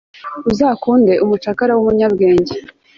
uzakunde 0.51 1.13
umucakara 1.23 1.73
w'umunyabwenge 1.75 2.55